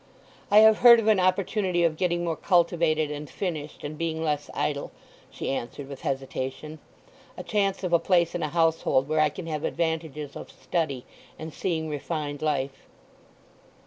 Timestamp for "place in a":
7.99-8.49